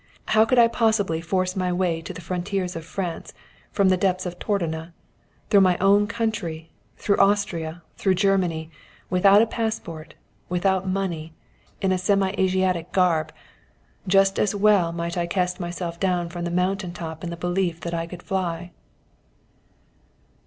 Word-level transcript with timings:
"How 0.29 0.45
could 0.45 0.57
I 0.57 0.67
possibly 0.67 1.21
force 1.21 1.55
my 1.55 1.71
way 1.71 2.01
to 2.01 2.11
the 2.11 2.21
frontiers 2.25 2.75
of 2.75 2.83
France 2.83 3.33
from 3.71 3.89
the 3.89 3.97
depths 3.97 4.25
of 4.25 4.39
Tordona, 4.39 4.95
through 5.51 5.61
my 5.61 5.77
own 5.77 6.07
country, 6.07 6.71
through 6.97 7.17
Austria, 7.17 7.83
through 7.97 8.15
Germany, 8.15 8.71
without 9.11 9.43
a 9.43 9.45
passport, 9.45 10.15
without 10.49 10.89
money, 10.89 11.33
in 11.81 11.91
a 11.91 11.99
semi 11.99 12.31
Asiatic 12.31 12.91
garb? 12.91 13.31
Just 14.07 14.39
as 14.39 14.55
well 14.55 14.91
might 14.91 15.19
I 15.19 15.27
cast 15.27 15.59
myself 15.59 15.99
down 15.99 16.29
from 16.29 16.45
the 16.45 16.49
mountain 16.49 16.93
top 16.93 17.23
in 17.23 17.29
the 17.29 17.37
belief 17.37 17.81
that 17.81 17.93
I 17.93 18.07
could 18.07 18.23
fly." 18.23 18.71